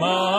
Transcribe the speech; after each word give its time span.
때 0.00 0.29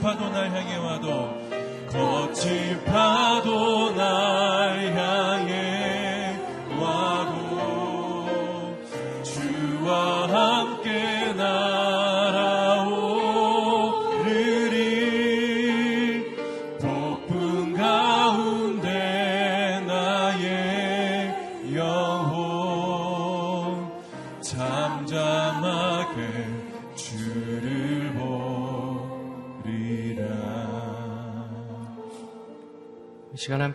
파도 0.00 0.30
날 0.30 0.50
향해 0.50 0.76
와도 0.76 1.39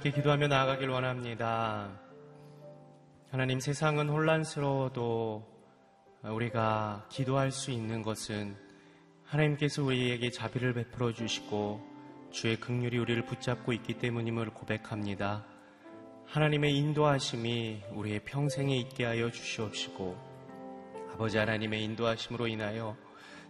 함께 0.06 0.18
기도하며 0.18 0.50
나아가길 0.50 0.88
원합니다. 0.88 1.90
하나님 3.32 3.60
세상은 3.60 4.08
혼란스러워도 4.08 5.44
우리가 6.22 7.08
기도할 7.10 7.50
수 7.50 7.72
있는 7.72 8.04
것은 8.04 8.56
하나님께서 9.24 9.84
우리에게 9.84 10.30
자비를 10.30 10.76
베풀어 10.76 11.12
주시고 11.12 11.82
주의 12.30 12.56
긍휼이 12.60 13.00
우리를 13.00 13.26
붙잡고 13.26 13.74
있기 13.74 13.96
때문임을 13.96 14.52
고백합니다. 14.52 15.44
하나님의 16.28 16.78
인도하심이 16.78 17.82
우리의 17.94 18.26
평생에 18.26 18.78
있게 18.78 19.06
하여 19.06 19.32
주시옵시고 19.32 20.16
아버지 21.14 21.40
하나님의 21.40 21.84
인도하심으로 21.84 22.46
인하여 22.46 22.96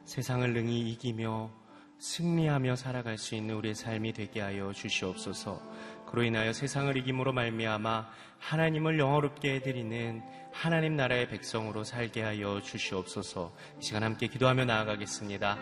세상을 0.06 0.54
능히 0.54 0.90
이기며 0.92 1.52
승리하며 1.98 2.76
살아갈 2.76 3.18
수 3.18 3.36
있는 3.36 3.56
우리의 3.56 3.76
삶이 3.76 4.14
되게 4.14 4.42
하여 4.42 4.72
주시옵소서. 4.74 5.62
그로 6.10 6.24
인하여 6.24 6.54
세상을 6.54 6.96
이김으로 6.98 7.34
말미암아 7.34 8.08
하나님을 8.40 9.00
영어롭게 9.00 9.56
해드리는 9.56 10.22
하나님 10.52 10.96
나라의 10.96 11.28
백성으로 11.28 11.84
살게 11.84 12.22
하여 12.22 12.62
주시옵소서. 12.62 13.54
이 13.82 13.84
시간 13.84 14.04
함께 14.04 14.28
기도하며 14.28 14.66
나아가겠습니다. 14.66 15.58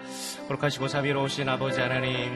거룩하시고 0.48 0.88
자비로우신 0.88 1.50
아버지 1.50 1.82
하나님, 1.82 2.32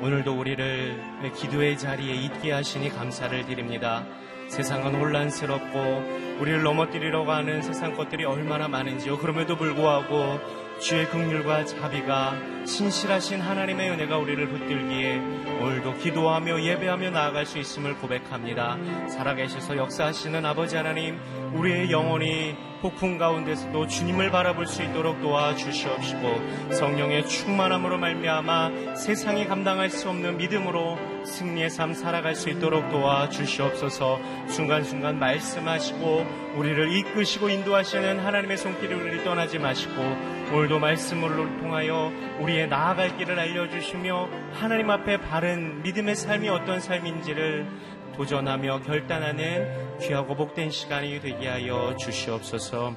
오늘도 0.00 0.38
우리를 0.38 1.32
기도의 1.34 1.76
자리에 1.76 2.14
있게 2.14 2.52
하시니 2.52 2.90
감사를 2.90 3.44
드립니다. 3.46 4.06
세상은 4.48 4.94
혼란스럽고 4.94 6.38
우리를 6.40 6.62
넘어뜨리려고 6.62 7.30
하는 7.30 7.60
세상 7.60 7.94
것들이 7.94 8.24
얼마나 8.24 8.68
많은지요. 8.68 9.18
그럼에도 9.18 9.56
불구하고 9.56 10.38
주의 10.80 11.08
긍휼과 11.08 11.64
자비가 11.64 12.36
신실하신 12.64 13.40
하나님의 13.40 13.90
은혜가 13.90 14.16
우리를 14.18 14.48
붙들기에 14.48 15.16
오늘도 15.60 15.94
기도하며 15.94 16.62
예배하며 16.62 17.10
나아갈 17.10 17.46
수 17.46 17.58
있음을 17.58 17.96
고백합니다. 17.96 18.78
살아계셔서 19.08 19.76
역사하시는 19.76 20.44
아버지 20.46 20.76
하나님, 20.76 21.18
우리의 21.54 21.90
영혼이 21.90 22.54
폭풍 22.80 23.18
가운데서도 23.18 23.88
주님을 23.88 24.30
바라볼 24.30 24.68
수 24.68 24.84
있도록 24.84 25.20
도와주시옵시고 25.20 26.72
성령의 26.74 27.26
충만함으로 27.26 27.98
말미암아 27.98 28.94
세상이 28.94 29.46
감당할 29.46 29.90
수 29.90 30.08
없는 30.08 30.36
믿음으로 30.36 30.96
승리의 31.24 31.70
삶 31.70 31.92
살아갈 31.92 32.36
수 32.36 32.50
있도록 32.50 32.88
도와주시옵소서 32.90 34.20
순간순간 34.46 35.18
말씀하시고 35.18 36.54
우리를 36.54 36.92
이끄시고 36.98 37.48
인도하시는 37.48 38.20
하나님의 38.20 38.56
손길이 38.56 38.94
우리를 38.94 39.24
떠나지 39.24 39.58
마시고 39.58 40.37
오늘도 40.50 40.78
말씀을 40.78 41.58
통하여 41.60 42.10
우리의 42.40 42.68
나아갈 42.68 43.18
길을 43.18 43.38
알려주시며 43.38 44.30
하나님 44.54 44.88
앞에 44.88 45.18
바른 45.20 45.82
믿음의 45.82 46.16
삶이 46.16 46.48
어떤 46.48 46.80
삶인지를 46.80 47.66
도전하며 48.14 48.80
결단하는 48.80 49.98
귀하고 50.00 50.34
복된 50.36 50.70
시간이 50.70 51.20
되게 51.20 51.48
하여 51.48 51.94
주시옵소서. 51.98 52.96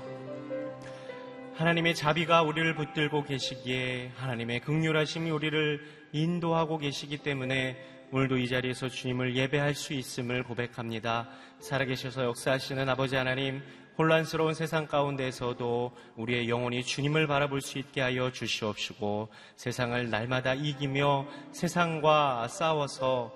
하나님의 1.56 1.94
자비가 1.94 2.42
우리를 2.42 2.74
붙들고 2.74 3.26
계시기에 3.26 4.12
하나님의 4.16 4.62
극률하심이 4.62 5.30
우리를 5.30 5.82
인도하고 6.14 6.78
계시기 6.78 7.18
때문에 7.18 7.78
오늘도 8.14 8.38
이 8.38 8.48
자리에서 8.48 8.88
주님을 8.88 9.36
예배할 9.36 9.76
수 9.76 9.94
있음을 9.94 10.44
고백합니다. 10.44 11.30
살아계셔서 11.60 12.24
역사하시는 12.24 12.90
아버지 12.90 13.16
하나님, 13.16 13.62
혼란스러운 13.98 14.54
세상 14.54 14.88
가운데서도 14.88 15.92
우리의 16.16 16.50
영혼이 16.50 16.84
주님을 16.84 17.28
바라볼 17.28 17.62
수 17.62 17.78
있게 17.78 18.02
하여 18.02 18.32
주시옵시고 18.32 19.30
세상을 19.58 20.10
날마다 20.10 20.54
이기며 20.54 21.28
세상과 21.52 22.48
싸워서 22.48 23.32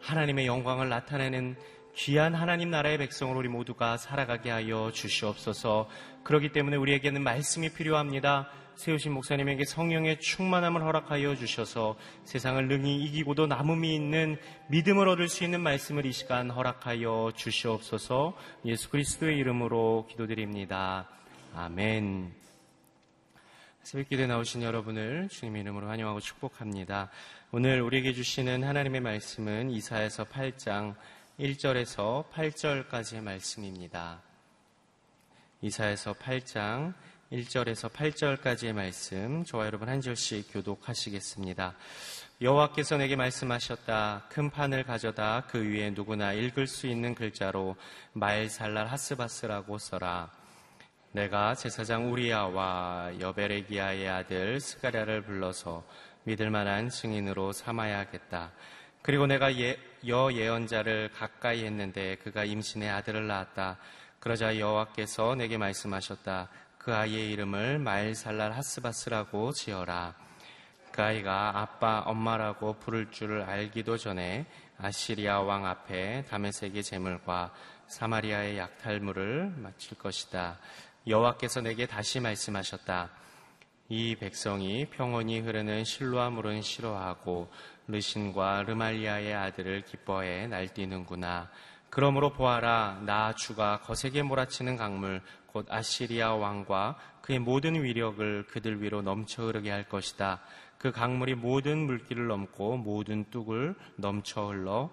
하나님의 0.00 0.46
영광을 0.46 0.88
나타내는 0.88 1.56
귀한 1.94 2.34
하나님 2.34 2.70
나라의 2.70 2.98
백성으로 2.98 3.38
우리 3.38 3.48
모두가 3.48 3.96
살아가게 3.96 4.50
하여 4.50 4.90
주시옵소서. 4.92 5.88
그렇기 6.24 6.52
때문에 6.52 6.76
우리에게는 6.76 7.22
말씀이 7.22 7.70
필요합니다. 7.70 8.48
세우신 8.80 9.12
목사님에게 9.12 9.66
성령의 9.66 10.20
충만함을 10.20 10.82
허락하여 10.82 11.36
주셔서 11.36 11.98
세상을 12.24 12.66
능히 12.66 12.96
이기고도 13.04 13.46
남음이 13.46 13.94
있는 13.94 14.38
믿음을 14.68 15.06
얻을 15.06 15.28
수 15.28 15.44
있는 15.44 15.60
말씀을 15.60 16.06
이 16.06 16.12
시간 16.12 16.48
허락하여 16.48 17.32
주시옵소서. 17.36 18.34
예수 18.64 18.88
그리스도의 18.88 19.36
이름으로 19.36 20.06
기도드립니다. 20.08 21.06
아멘. 21.54 22.32
새벽 23.82 24.08
기도에 24.08 24.26
나오신 24.26 24.62
여러분을 24.62 25.28
주님의 25.28 25.60
이름으로 25.60 25.86
환영하고 25.86 26.20
축복합니다. 26.20 27.10
오늘 27.52 27.82
우리에게 27.82 28.14
주시는 28.14 28.64
하나님의 28.64 29.02
말씀은 29.02 29.72
이사에서 29.72 30.24
8장 30.24 30.94
1절에서 31.38 32.30
8절까지의 32.30 33.20
말씀입니다. 33.20 34.22
이사에서 35.60 36.14
8장 36.14 36.94
1절에서 37.32 37.88
8절까지의 37.92 38.72
말씀, 38.72 39.44
저와 39.44 39.66
여러분 39.66 39.88
한 39.88 40.00
절씩 40.00 40.52
교독하시겠습니다. 40.52 41.76
여호와께서 42.42 42.96
내게 42.96 43.14
말씀하셨다. 43.14 44.26
큰 44.28 44.50
판을 44.50 44.82
가져다 44.82 45.44
그 45.46 45.64
위에 45.64 45.90
누구나 45.90 46.32
읽을 46.32 46.66
수 46.66 46.88
있는 46.88 47.14
글자로 47.14 47.76
마엘살랄 48.14 48.88
하스바스라고 48.88 49.78
써라. 49.78 50.28
내가 51.12 51.54
제사장 51.54 52.10
우리야와 52.10 53.20
여베레기야의 53.20 54.08
아들 54.08 54.58
스가랴를 54.58 55.22
불러서 55.22 55.84
믿을 56.24 56.50
만한 56.50 56.88
증인으로 56.88 57.52
삼아야겠다. 57.52 58.50
그리고 59.02 59.28
내가 59.28 59.56
예, 59.56 59.78
여 60.08 60.32
예언자를 60.32 61.10
가까이 61.12 61.64
했는데 61.64 62.16
그가 62.16 62.44
임신의 62.44 62.90
아들을 62.90 63.24
낳았다. 63.28 63.78
그러자 64.18 64.58
여호와께서 64.58 65.36
내게 65.36 65.58
말씀하셨다. 65.58 66.48
그 66.80 66.94
아이의 66.94 67.30
이름을 67.32 67.78
마일살랄 67.78 68.52
하스바스라고 68.52 69.52
지어라. 69.52 70.14
그 70.90 71.02
아이가 71.02 71.60
아빠, 71.60 72.00
엄마라고 72.06 72.78
부를 72.78 73.10
줄을 73.10 73.42
알기도 73.42 73.98
전에 73.98 74.46
아시리아 74.78 75.40
왕 75.40 75.66
앞에 75.66 76.24
다메섹의 76.30 76.82
재물과 76.82 77.52
사마리아의 77.86 78.56
약탈물을 78.56 79.56
마칠 79.58 79.98
것이다. 79.98 80.58
여호와께서 81.06 81.60
내게 81.60 81.84
다시 81.84 82.18
말씀하셨다. 82.18 83.10
이 83.90 84.16
백성이 84.16 84.86
평온히 84.86 85.40
흐르는 85.40 85.84
실로아 85.84 86.30
물은 86.30 86.62
싫어하고 86.62 87.52
르신과 87.88 88.62
르말리아의 88.62 89.34
아들을 89.34 89.84
기뻐해 89.84 90.46
날뛰는구나. 90.46 91.50
그러므로 91.90 92.30
보아라, 92.32 93.02
나 93.04 93.34
주가 93.34 93.80
거세게 93.80 94.22
몰아치는 94.22 94.76
강물, 94.76 95.22
곧 95.48 95.66
아시리아 95.68 96.34
왕과 96.34 96.96
그의 97.20 97.40
모든 97.40 97.82
위력을 97.82 98.46
그들 98.46 98.80
위로 98.80 99.02
넘쳐 99.02 99.42
흐르게 99.42 99.70
할 99.70 99.88
것이다. 99.88 100.40
그 100.78 100.92
강물이 100.92 101.34
모든 101.34 101.78
물길을 101.78 102.28
넘고 102.28 102.76
모든 102.78 103.24
뚝을 103.30 103.74
넘쳐 103.96 104.46
흘러 104.46 104.90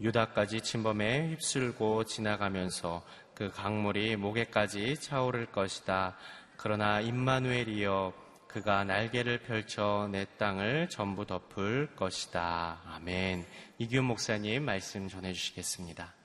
유다까지 0.00 0.62
침범해 0.62 1.30
휩쓸고 1.30 2.04
지나가면서 2.04 3.02
그 3.34 3.50
강물이 3.50 4.16
목에까지 4.16 5.00
차오를 5.00 5.46
것이다. 5.46 6.16
그러나 6.56 7.00
임마누엘이여 7.00 8.12
그가 8.48 8.84
날개를 8.84 9.38
펼쳐 9.42 10.08
내 10.12 10.26
땅을 10.38 10.88
전부 10.90 11.24
덮을 11.24 11.94
것이다. 11.96 12.80
아멘. 12.86 13.46
이규 13.78 14.02
목사님 14.02 14.64
말씀 14.64 15.08
전해 15.08 15.32
주시겠습니다. 15.32 16.21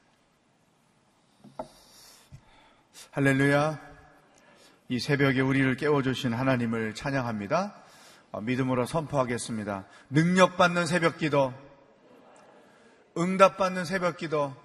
할렐루야. 3.11 3.79
이 4.89 4.99
새벽에 4.99 5.41
우리를 5.41 5.75
깨워주신 5.75 6.33
하나님을 6.33 6.95
찬양합니다. 6.95 7.75
어, 8.31 8.41
믿음으로 8.41 8.85
선포하겠습니다. 8.85 9.85
능력받는 10.09 10.85
새벽 10.85 11.17
기도, 11.17 11.53
응답받는 13.17 13.85
새벽 13.85 14.17
기도, 14.17 14.55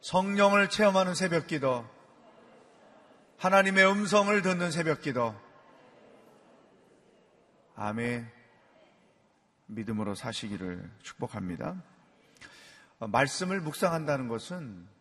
성령을 0.00 0.68
체험하는 0.70 1.14
새벽 1.14 1.46
기도, 1.46 1.84
하나님의 3.38 3.90
음성을 3.90 4.42
듣는 4.42 4.70
새벽 4.70 5.00
기도, 5.02 5.34
아멘. 7.76 8.28
믿음으로 9.66 10.14
사시기를 10.14 10.90
축복합니다. 11.02 11.80
어, 12.98 13.06
말씀을 13.06 13.60
묵상한다는 13.60 14.26
것은 14.26 14.88
어, 14.94 14.97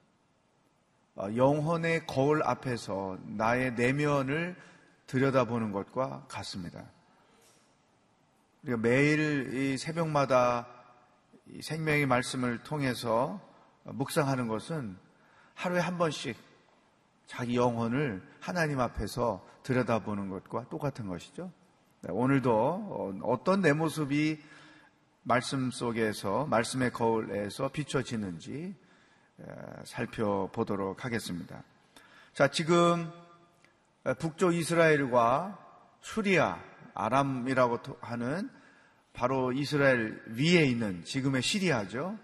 영혼의 1.18 2.06
거울 2.06 2.44
앞에서 2.44 3.18
나의 3.26 3.74
내면을 3.74 4.56
들여다보는 5.08 5.72
것과 5.72 6.26
같습니다. 6.28 6.86
우리가 8.64 8.78
매일 8.78 9.54
이 9.54 9.78
새벽마다 9.78 10.68
이 11.48 11.62
생명의 11.62 12.06
말씀을 12.06 12.64
통해서 12.64 13.42
묵상하는 13.84 14.48
것은 14.48 14.98
하루에 15.54 15.80
한 15.80 15.98
번씩 15.98 16.38
자기 17.26 17.56
영혼을 17.56 18.22
하나님 18.40 18.80
앞에서 18.80 19.46
들여다보는 19.64 20.30
것과 20.30 20.70
똑같은 20.70 21.08
것이죠. 21.08 21.52
네, 22.02 22.12
오늘도 22.12 22.52
어, 22.52 23.20
어떤 23.24 23.62
내 23.62 23.74
모습이 23.74 24.40
말씀 25.24 25.72
속에서 25.72 26.46
말씀의 26.46 26.92
거울에서 26.92 27.70
비춰지는지 27.70 28.76
살펴보도록 29.84 31.06
하겠습니다. 31.06 31.64
자, 32.34 32.48
지금 32.48 33.12
북쪽 34.20 34.54
이스라엘과 34.54 35.58
수리아 36.02 36.60
아람이라고 36.94 37.80
하는 38.02 38.50
바로 39.14 39.52
이스라엘 39.52 40.22
위에 40.28 40.66
있는 40.66 41.04
지금의 41.04 41.42
시리아죠. 41.42 42.18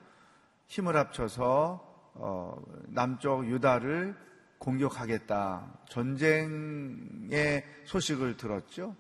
힘을 0.68 0.96
합쳐서 0.96 2.12
어, 2.16 2.62
남쪽 2.88 3.48
유다를 3.50 4.16
공격하겠다. 4.60 5.80
전쟁의 5.90 7.66
소식을 7.86 8.38
들었죠. 8.38 8.96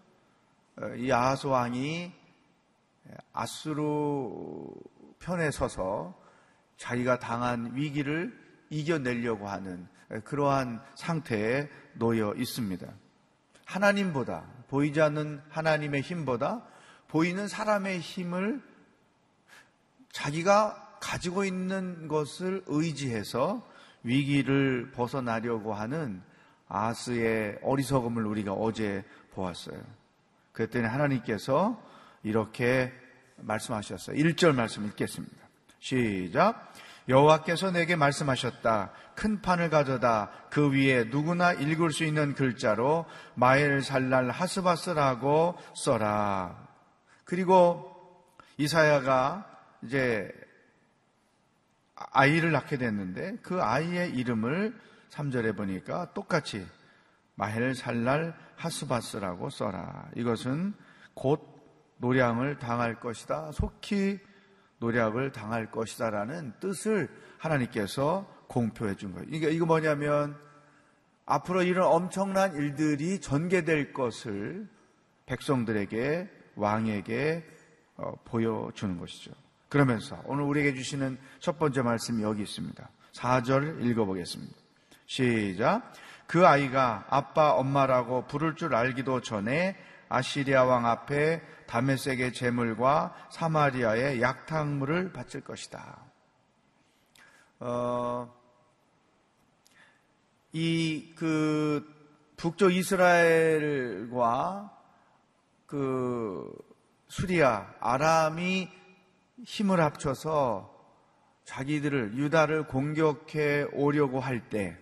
어, 0.81 0.87
이 0.95 1.11
아하스 1.11 1.47
왕이 1.47 2.11
아수르 3.31 3.81
편에 5.19 5.51
서서 5.51 6.22
자기가 6.83 7.17
당한 7.17 7.71
위기를 7.75 8.37
이겨내려고 8.69 9.47
하는 9.47 9.87
그러한 10.25 10.81
상태에 10.95 11.69
놓여 11.93 12.33
있습니다. 12.35 12.85
하나님보다 13.63 14.43
보이지 14.67 14.99
않는 14.99 15.41
하나님의 15.47 16.01
힘보다 16.01 16.65
보이는 17.07 17.47
사람의 17.47 18.01
힘을 18.01 18.61
자기가 20.11 20.97
가지고 20.99 21.45
있는 21.45 22.09
것을 22.09 22.63
의지해서 22.67 23.65
위기를 24.03 24.91
벗어나려고 24.91 25.73
하는 25.73 26.21
아스의 26.67 27.59
어리석음을 27.61 28.25
우리가 28.25 28.51
어제 28.51 29.05
보았어요. 29.31 29.81
그랬더니 30.51 30.85
하나님께서 30.85 31.81
이렇게 32.23 32.91
말씀하셨어요. 33.37 34.17
1절 34.17 34.53
말씀 34.53 34.85
읽겠습니다. 34.85 35.42
시작. 35.83 36.71
여호와께서 37.09 37.71
내게 37.71 37.97
말씀하셨다. 37.97 38.91
큰 39.15 39.41
판을 39.41 39.69
가져다 39.69 40.31
그 40.49 40.71
위에 40.71 41.09
누구나 41.11 41.51
읽을 41.51 41.91
수 41.91 42.05
있는 42.05 42.33
글자로 42.35 43.05
마엘 43.35 43.81
살랄 43.81 44.29
하스바스라고 44.29 45.57
써라. 45.75 46.69
그리고 47.25 47.91
이사야가 48.55 49.45
이제 49.83 50.31
아이를 51.95 52.53
낳게 52.53 52.77
됐는데 52.77 53.39
그 53.41 53.61
아이의 53.61 54.11
이름을 54.11 54.79
3절에 55.09 55.57
보니까 55.57 56.13
똑같이 56.13 56.65
마헬 57.35 57.75
살랄 57.75 58.33
하스바스라고 58.55 59.49
써라. 59.49 60.07
이것은 60.15 60.75
곧 61.13 61.45
노량을 61.97 62.59
당할 62.59 63.01
것이다. 63.01 63.51
속히 63.51 64.21
노력을 64.83 65.31
당할 65.31 65.71
것이다라는 65.71 66.53
뜻을 66.59 67.07
하나님께서 67.37 68.27
공표해 68.47 68.95
준 68.95 69.13
거예요. 69.13 69.25
그러니까 69.27 69.49
이거 69.49 69.65
뭐냐면 69.65 70.35
앞으로 71.25 71.63
이런 71.63 71.87
엄청난 71.87 72.53
일들이 72.53 73.21
전개될 73.21 73.93
것을 73.93 74.67
백성들에게 75.25 76.29
왕에게 76.55 77.45
어, 77.95 78.13
보여주는 78.25 78.97
것이죠. 78.97 79.31
그러면서 79.69 80.21
오늘 80.25 80.43
우리에게 80.43 80.73
주시는 80.73 81.17
첫 81.39 81.57
번째 81.57 81.81
말씀이 81.81 82.21
여기 82.21 82.43
있습니다. 82.43 82.89
4절 83.13 83.85
읽어보겠습니다. 83.85 84.53
시작. 85.05 85.93
그 86.27 86.45
아이가 86.45 87.05
아빠, 87.09 87.53
엄마라고 87.53 88.25
부를 88.27 88.55
줄 88.55 88.75
알기도 88.75 89.21
전에 89.21 89.77
아시리아 90.13 90.63
왕 90.63 90.85
앞에 90.85 91.41
다메섹의 91.65 92.33
재물과 92.33 93.15
사마리아의 93.31 94.21
약탕물을 94.21 95.11
바칠 95.11 95.41
것이다. 95.41 96.03
어, 97.59 98.31
이, 100.51 101.15
그, 101.15 101.83
북쪽 102.37 102.73
이스라엘과 102.73 104.71
그, 105.65 106.53
수리아, 107.07 107.73
아람이 107.79 108.69
힘을 109.43 109.81
합쳐서 109.81 110.71
자기들을, 111.45 112.17
유다를 112.17 112.67
공격해 112.67 113.69
오려고 113.73 114.19
할 114.19 114.47
때, 114.49 114.77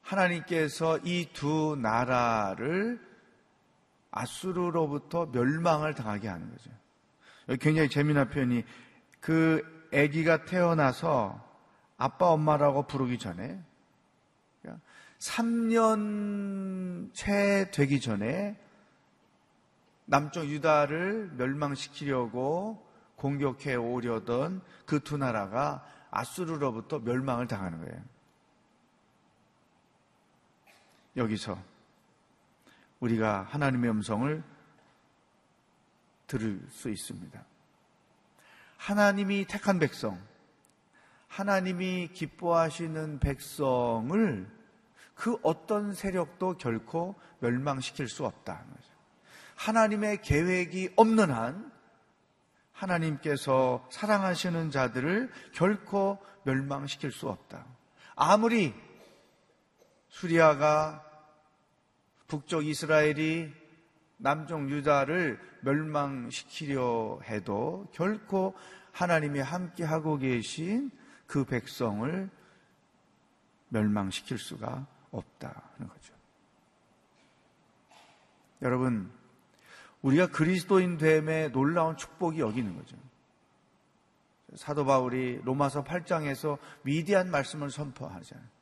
하나님께서 0.00 0.98
이 1.04 1.28
두 1.32 1.76
나라를 1.80 3.11
아수르로부터 4.12 5.26
멸망을 5.26 5.94
당하게 5.94 6.28
하는 6.28 6.48
거죠. 6.50 6.70
굉장히 7.60 7.88
재미난 7.88 8.30
표현이 8.30 8.64
그 9.20 9.88
아기가 9.92 10.44
태어나서 10.44 11.42
아빠 11.96 12.26
엄마라고 12.26 12.86
부르기 12.86 13.18
전에 13.18 13.60
3년 15.18 17.12
채 17.14 17.70
되기 17.72 18.00
전에 18.00 18.56
남쪽 20.04 20.46
유다를 20.46 21.32
멸망시키려고 21.36 22.86
공격해 23.16 23.74
오려던 23.76 24.62
그 24.84 25.00
두 25.00 25.16
나라가 25.16 25.84
아수르로부터 26.10 26.98
멸망을 26.98 27.46
당하는 27.46 27.80
거예요. 27.84 28.02
여기서 31.16 31.58
우리가 33.02 33.42
하나님의 33.50 33.90
음성을 33.90 34.42
들을 36.28 36.60
수 36.70 36.88
있습니다. 36.88 37.44
하나님이 38.76 39.44
택한 39.46 39.78
백성, 39.80 40.20
하나님이 41.26 42.08
기뻐하시는 42.12 43.18
백성을 43.18 44.48
그 45.14 45.36
어떤 45.42 45.94
세력도 45.94 46.58
결코 46.58 47.16
멸망시킬 47.40 48.08
수 48.08 48.24
거죠. 48.70 48.88
하나님의 49.56 50.22
계획이 50.22 50.94
없는 50.96 51.30
한 51.30 51.72
하나님께서 52.72 53.86
사랑하시는 53.90 54.70
자들을 54.70 55.30
결코 55.52 56.18
멸망시킬 56.44 57.10
수 57.12 57.28
없다. 57.28 57.66
아무리 58.14 58.74
수리아가 60.08 61.11
북쪽 62.32 62.64
이스라엘이 62.64 63.52
남쪽 64.16 64.70
유다를 64.70 65.38
멸망시키려 65.60 67.20
해도 67.24 67.86
결코 67.92 68.54
하나님이 68.90 69.40
함께하고 69.40 70.16
계신 70.16 70.90
그 71.26 71.44
백성을 71.44 72.30
멸망시킬 73.68 74.38
수가 74.38 74.86
없다는 75.10 75.88
거죠. 75.88 76.14
여러분, 78.62 79.12
우리가 80.00 80.28
그리스도인 80.28 80.96
됨에 80.96 81.48
놀라운 81.52 81.98
축복이 81.98 82.40
여기 82.40 82.60
있는 82.60 82.76
거죠. 82.76 82.96
사도 84.54 84.86
바울이 84.86 85.42
로마서 85.44 85.84
8장에서 85.84 86.56
위대한 86.82 87.30
말씀을 87.30 87.70
선포하잖아요. 87.70 88.61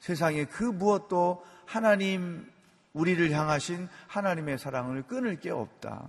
세상에 0.00 0.46
그 0.46 0.64
무엇도 0.64 1.44
하나님 1.66 2.50
우리를 2.92 3.30
향하신 3.30 3.88
하나님의 4.08 4.58
사랑을 4.58 5.02
끊을 5.04 5.38
게 5.38 5.50
없다. 5.50 6.08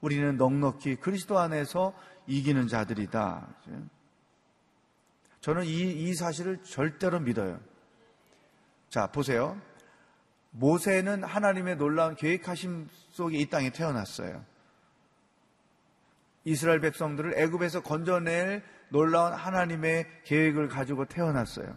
우리는 0.00 0.36
넉넉히 0.36 0.96
그리스도 0.96 1.38
안에서 1.38 1.94
이기는 2.26 2.68
자들이다. 2.68 3.48
저는 5.40 5.64
이, 5.64 6.08
이 6.08 6.14
사실을 6.14 6.62
절대로 6.62 7.20
믿어요. 7.20 7.58
자, 8.90 9.06
보세요. 9.06 9.60
모세는 10.50 11.24
하나님의 11.24 11.76
놀라운 11.76 12.14
계획하심 12.14 12.88
속에 13.10 13.38
이 13.38 13.48
땅에 13.48 13.70
태어났어요. 13.70 14.44
이스라엘 16.44 16.80
백성들을 16.80 17.38
애굽에서 17.38 17.82
건져낼 17.82 18.62
놀라운 18.90 19.32
하나님의 19.32 20.06
계획을 20.24 20.68
가지고 20.68 21.06
태어났어요. 21.06 21.76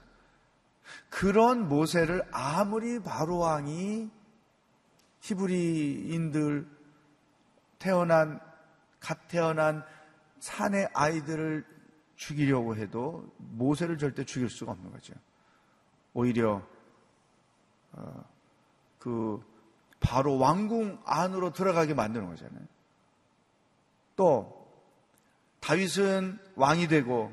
그런 1.09 1.67
모세를 1.67 2.23
아무리 2.31 2.99
바로 2.99 3.37
왕이 3.39 4.09
히브리인들 5.21 6.67
태어난 7.79 8.39
갓 8.99 9.27
태어난 9.27 9.83
산의 10.39 10.89
아이들을 10.93 11.65
죽이려고 12.15 12.75
해도 12.75 13.31
모세를 13.37 13.97
절대 13.97 14.25
죽일 14.25 14.49
수가 14.49 14.71
없는 14.71 14.91
거죠. 14.91 15.13
오히려 16.13 16.65
어, 17.93 18.25
그 18.99 19.43
바로 19.99 20.37
왕궁 20.37 21.01
안으로 21.05 21.51
들어가게 21.51 21.93
만드는 21.93 22.27
거잖아요. 22.27 22.65
또 24.15 24.67
다윗은 25.59 26.39
왕이 26.55 26.87
되고 26.87 27.31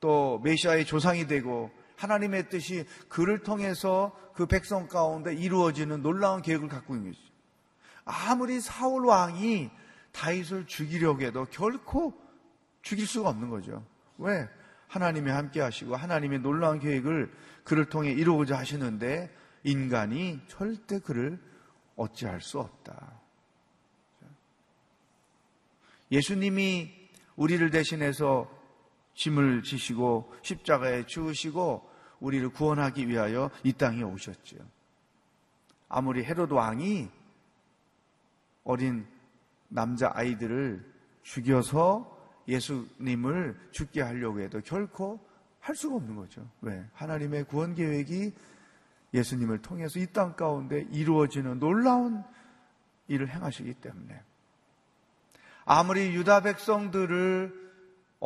또 0.00 0.38
메시아의 0.40 0.84
조상이 0.84 1.26
되고 1.26 1.70
하나님의 1.96 2.48
뜻이 2.48 2.86
그를 3.08 3.40
통해서 3.40 4.16
그 4.34 4.46
백성 4.46 4.88
가운데 4.88 5.34
이루어지는 5.34 6.02
놀라운 6.02 6.42
계획을 6.42 6.68
갖고 6.68 6.94
있는 6.94 7.12
것이죠. 7.12 7.32
아무리 8.04 8.60
사울 8.60 9.06
왕이 9.06 9.70
다윗을 10.12 10.66
죽이려고 10.66 11.22
해도 11.22 11.46
결코 11.50 12.14
죽일 12.82 13.06
수가 13.06 13.30
없는 13.30 13.48
거죠. 13.48 13.84
왜? 14.18 14.48
하나님이 14.88 15.30
함께 15.30 15.60
하시고 15.60 15.96
하나님의 15.96 16.40
놀라운 16.40 16.78
계획을 16.78 17.32
그를 17.64 17.86
통해 17.86 18.10
이루고자 18.12 18.58
하시는데 18.58 19.34
인간이 19.64 20.40
절대 20.46 21.00
그를 21.00 21.40
어찌할 21.96 22.40
수 22.40 22.60
없다. 22.60 23.20
예수님이 26.12 26.92
우리를 27.36 27.68
대신해서 27.70 28.48
짐을 29.14 29.62
지시고 29.62 30.32
십자가에 30.42 31.06
죽으시고 31.06 31.90
우리를 32.20 32.48
구원하기 32.50 33.08
위하여 33.08 33.50
이 33.62 33.72
땅에 33.72 34.02
오셨죠. 34.02 34.56
아무리 35.88 36.24
헤롯 36.24 36.50
왕이 36.50 37.08
어린 38.64 39.06
남자 39.68 40.10
아이들을 40.14 40.84
죽여서 41.22 42.12
예수님을 42.48 43.68
죽게 43.72 44.02
하려고 44.02 44.40
해도 44.40 44.60
결코 44.60 45.20
할 45.60 45.74
수가 45.74 45.96
없는 45.96 46.16
거죠. 46.16 46.46
왜? 46.60 46.84
하나님의 46.94 47.44
구원 47.44 47.74
계획이 47.74 48.32
예수님을 49.14 49.62
통해서 49.62 49.98
이 49.98 50.06
땅 50.06 50.34
가운데 50.34 50.86
이루어지는 50.90 51.58
놀라운 51.58 52.22
일을 53.08 53.30
행하시기 53.30 53.74
때문에 53.74 54.20
아무리 55.64 56.14
유다 56.14 56.42
백성들을 56.42 57.63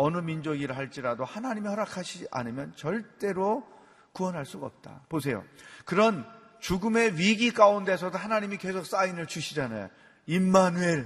어느 0.00 0.18
민족이라 0.18 0.76
할지라도 0.76 1.24
하나님이 1.24 1.66
허락하시지 1.66 2.28
않으면 2.30 2.72
절대로 2.76 3.66
구원할 4.12 4.46
수가 4.46 4.66
없다. 4.66 5.02
보세요. 5.08 5.44
그런 5.84 6.24
죽음의 6.60 7.18
위기 7.18 7.50
가운데서도 7.50 8.16
하나님이 8.16 8.58
계속 8.58 8.86
사인을 8.86 9.26
주시잖아요. 9.26 9.90
임마누엘, 10.26 11.04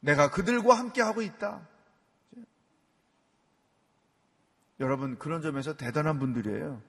내가 0.00 0.28
그들과 0.32 0.74
함께 0.74 1.02
하고 1.02 1.22
있다. 1.22 1.60
여러분 4.80 5.16
그런 5.16 5.40
점에서 5.40 5.76
대단한 5.76 6.18
분들이에요. 6.18 6.82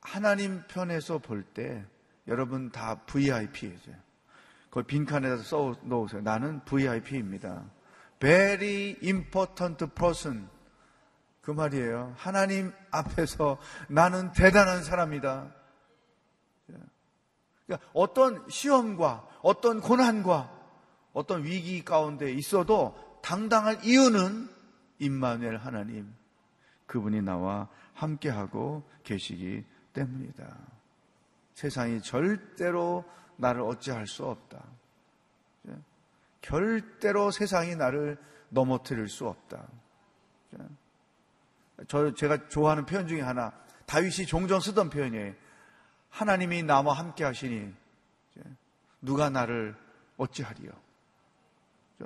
하나님 0.00 0.62
편에서 0.68 1.18
볼 1.18 1.44
때 1.52 1.84
여러분 2.28 2.70
다 2.70 2.94
VIP예요. 3.04 3.76
그 4.70 4.82
빈칸에다 4.84 5.36
써 5.42 5.76
놓으세요. 5.82 6.22
나는 6.22 6.64
VIP입니다. 6.64 7.66
Very 8.20 8.96
important 9.02 9.86
person. 9.94 10.48
그 11.40 11.50
말이에요. 11.50 12.14
하나님 12.16 12.72
앞에서 12.90 13.58
나는 13.88 14.32
대단한 14.32 14.82
사람이다. 14.82 15.54
그러니까 17.66 17.88
어떤 17.92 18.48
시험과 18.48 19.28
어떤 19.42 19.80
고난과 19.80 20.52
어떤 21.12 21.44
위기 21.44 21.84
가운데 21.84 22.32
있어도 22.32 22.96
당당할 23.22 23.84
이유는 23.84 24.48
임마누엘 24.98 25.56
하나님 25.58 26.14
그분이 26.86 27.22
나와 27.22 27.68
함께하고 27.94 28.88
계시기 29.04 29.64
때문이다. 29.92 30.56
세상이 31.54 32.02
절대로 32.02 33.04
나를 33.36 33.62
어찌할 33.62 34.06
수 34.06 34.24
없다. 34.24 34.64
절대로 36.48 37.30
세상이 37.30 37.76
나를 37.76 38.16
넘어뜨릴 38.48 39.08
수 39.08 39.28
없다. 39.28 39.68
저 41.86 42.14
제가 42.14 42.48
좋아하는 42.48 42.86
표현 42.86 43.06
중에 43.06 43.20
하나 43.20 43.52
다윗이 43.84 44.24
종종 44.26 44.58
쓰던 44.58 44.88
표현이에요. 44.88 45.34
하나님이 46.08 46.62
나와 46.62 46.94
함께 46.94 47.24
하시니 47.24 47.74
누가 49.02 49.28
나를 49.28 49.76
어찌하리요. 50.16 50.70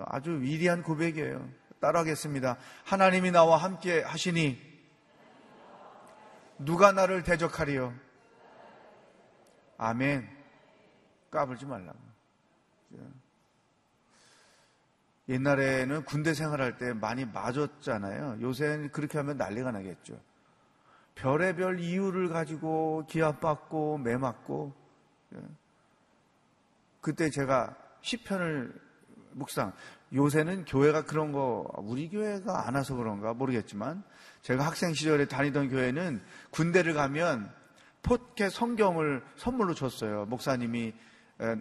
아주 0.07 0.41
위대한 0.41 0.83
고백이에요. 0.83 1.49
따라하겠습니다. 1.81 2.57
하나님이 2.85 3.31
나와 3.31 3.59
함께 3.59 4.03
하시니 4.03 4.61
누가 6.59 6.91
나를 6.91 7.23
대적하리요? 7.23 7.95
아멘. 9.79 10.29
까불지 11.31 11.65
말라고. 11.65 11.99
옛날에는 15.29 16.05
군대 16.05 16.35
생활할 16.35 16.79
때 16.79 16.93
많이 16.93 17.25
맞았잖아요. 17.25 18.39
요새는 18.41 18.91
그렇게 18.91 19.19
하면 19.19 19.37
난리가 19.37 19.71
나겠죠. 19.71 20.21
별의별 21.15 21.79
이유를 21.79 22.29
가지고 22.29 23.07
기합받고 23.09 23.99
매맞고 23.99 24.75
예. 25.35 25.39
그때 27.01 27.31
제가 27.31 27.77
시편을 28.01 28.75
묵상 29.33 29.73
요새는 30.15 30.65
교회가 30.65 31.05
그런 31.05 31.33
거 31.33 31.67
우리 31.79 32.09
교회가 32.09 32.67
안 32.67 32.75
와서 32.75 32.95
그런가 32.95 33.35
모르겠지만 33.35 34.03
제가 34.43 34.67
학생 34.67 34.93
시절에 34.93 35.27
다니던 35.27 35.69
교회는 35.69 36.23
군대를 36.51 36.95
가면 36.95 37.53
포켓 38.03 38.51
성경을 38.51 39.23
선물로 39.37 39.75
줬어요. 39.75 40.27
목사님이 40.27 40.93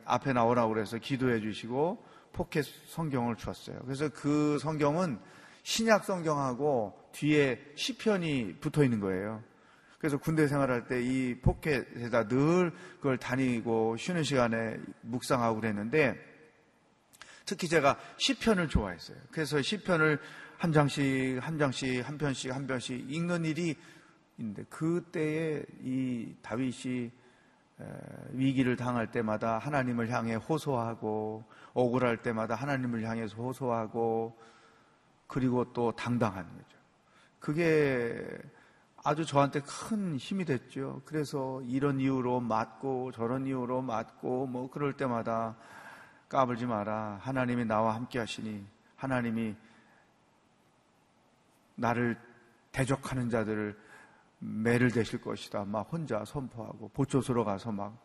앞에 0.06 0.34
나오라고 0.34 0.74
그래서 0.74 0.98
기도해 0.98 1.40
주시고 1.40 2.04
포켓 2.34 2.66
성경을 2.88 3.36
주었어요. 3.36 3.80
그래서 3.84 4.10
그 4.10 4.58
성경은 4.60 5.20
신약 5.64 6.06
성경하고 6.06 6.98
뒤에 7.12 7.60
시편이 7.76 8.58
붙어 8.60 8.84
있는 8.84 9.00
거예요. 9.00 9.44
그래서 10.00 10.18
군대 10.18 10.48
생활할 10.48 10.88
때 10.88 11.00
이 11.02 11.36
포켓에다 11.42 12.28
늘 12.28 12.72
그걸 12.98 13.18
다니고 13.18 13.98
쉬는 13.98 14.24
시간에 14.24 14.78
묵상하고 15.02 15.60
그랬는데 15.60 16.18
특히 17.46 17.68
제가 17.68 18.00
시편을 18.18 18.68
좋아했어요. 18.70 19.18
그래서 19.32 19.62
시편을 19.62 20.20
한 20.58 20.72
장씩 20.72 21.40
한 21.42 21.58
장씩 21.60 22.08
한 22.08 22.18
편씩 22.18 22.54
한 22.54 22.66
편씩 22.66 23.12
읽는 23.12 23.46
일이 23.46 23.76
있는데 24.38 24.64
그때에 24.70 25.64
이 25.84 26.36
다윗이 26.42 27.12
위기를 28.32 28.76
당할 28.76 29.12
때마다 29.12 29.58
하나님을 29.58 30.10
향해 30.10 30.36
호소하고 30.36 31.46
억울할 31.74 32.18
때마다 32.18 32.56
하나님을 32.56 33.04
향해서 33.04 33.36
호소하고 33.36 34.38
그리고 35.28 35.72
또 35.74 35.92
당당한 35.92 36.46
거죠. 36.46 36.78
그게 37.40 38.26
아주 39.04 39.26
저한테 39.26 39.62
큰 39.62 40.16
힘이 40.18 40.46
됐죠. 40.46 41.02
그래서 41.06 41.62
이런 41.64 42.00
이유로 42.00 42.40
맞고 42.40 43.12
저런 43.14 43.48
이유로 43.48 43.82
맞고 43.82 44.48
뭐 44.48 44.70
그럴 44.70 44.94
때마다 44.96 45.56
까불지 46.30 46.66
마라. 46.66 47.20
하나님이 47.22 47.66
나와 47.66 47.96
함께 47.96 48.20
하시니 48.20 48.66
하나님이 48.96 49.56
나를 51.76 52.18
대적하는 52.72 53.30
자들을 53.30 53.78
매를 54.44 54.92
대실 54.92 55.22
것이다. 55.22 55.66
막 55.66 55.88
혼자 55.92 56.26
선포하고 56.26 56.90
보초소로 56.90 57.46
가서 57.46 57.72
막 57.72 57.96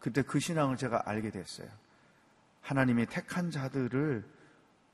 그때 0.00 0.22
그 0.22 0.40
신앙을 0.40 0.76
제가 0.76 1.04
알게 1.06 1.30
됐어요. 1.30 1.68
하나님이 2.60 3.06
택한 3.06 3.50
자들을 3.50 4.28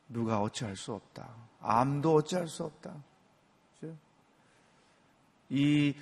누가 0.09 0.41
어찌할 0.41 0.77
수 0.77 0.93
없다. 0.93 1.29
암도 1.61 2.15
어찌할 2.15 2.49
수 2.49 2.65
없다. 2.65 2.95
이 5.49 5.97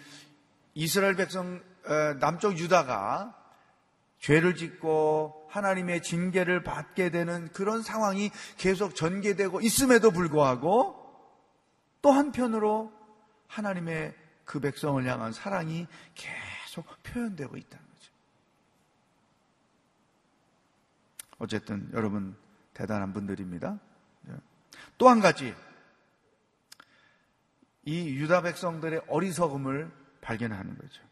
이스라엘 0.74 1.14
백성 1.14 1.62
남쪽 2.20 2.58
유다가 2.58 3.34
죄를 4.18 4.56
짓고 4.56 5.46
하나님의 5.48 6.02
징계를 6.02 6.64
받게 6.64 7.10
되는 7.10 7.48
그런 7.52 7.82
상황이 7.82 8.30
계속 8.56 8.96
전개되고 8.96 9.60
있음에도 9.60 10.10
불구하고 10.10 10.97
또 12.02 12.12
한편으로 12.12 12.92
하나님의 13.46 14.14
그 14.44 14.60
백성을 14.60 15.04
향한 15.06 15.32
사랑이 15.32 15.86
계속 16.14 16.86
표현되고 17.02 17.56
있다는 17.56 17.84
거죠. 17.86 18.12
어쨌든 21.38 21.90
여러분 21.92 22.36
대단한 22.72 23.12
분들입니다. 23.12 23.78
네. 24.22 24.34
또한 24.96 25.20
가지 25.20 25.54
이 27.84 28.08
유다 28.16 28.42
백성들의 28.42 29.02
어리석음을 29.08 29.90
발견하는 30.20 30.76
거죠. 30.76 31.02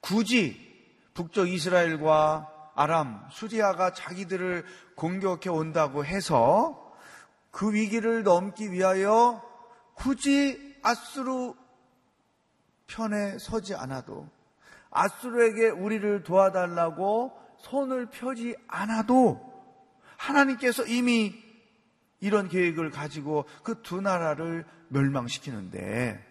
굳이 0.00 0.66
북쪽 1.14 1.48
이스라엘과 1.48 2.72
아람, 2.74 3.26
수리아가 3.30 3.92
자기들을 3.92 4.64
공격해 4.96 5.48
온다고 5.48 6.04
해서 6.04 6.85
그 7.56 7.72
위기를 7.72 8.22
넘기 8.22 8.70
위하여 8.70 9.42
굳이 9.94 10.76
아수르 10.82 11.54
편에 12.86 13.38
서지 13.38 13.74
않아도 13.74 14.28
아수르에게 14.90 15.70
우리를 15.70 16.22
도와달라고 16.22 17.32
손을 17.60 18.10
펴지 18.10 18.54
않아도 18.68 19.40
하나님께서 20.18 20.84
이미 20.84 21.34
이런 22.20 22.50
계획을 22.50 22.90
가지고 22.90 23.46
그 23.62 23.80
두 23.80 24.02
나라를 24.02 24.66
멸망시키는데 24.88 26.22